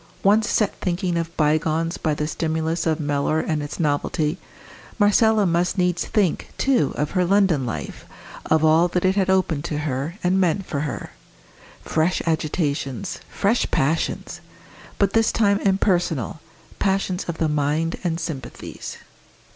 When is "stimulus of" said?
2.25-2.99